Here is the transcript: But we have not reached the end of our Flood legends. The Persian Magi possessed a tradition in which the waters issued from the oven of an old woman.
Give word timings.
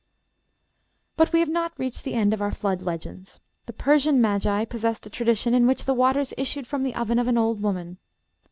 But 1.15 1.31
we 1.31 1.41
have 1.41 1.47
not 1.49 1.77
reached 1.77 2.03
the 2.05 2.15
end 2.15 2.33
of 2.33 2.41
our 2.41 2.51
Flood 2.51 2.81
legends. 2.81 3.39
The 3.67 3.73
Persian 3.73 4.19
Magi 4.19 4.65
possessed 4.65 5.05
a 5.05 5.11
tradition 5.11 5.53
in 5.53 5.67
which 5.67 5.85
the 5.85 5.93
waters 5.93 6.33
issued 6.39 6.65
from 6.65 6.81
the 6.81 6.95
oven 6.95 7.19
of 7.19 7.27
an 7.27 7.37
old 7.37 7.61
woman. 7.61 7.99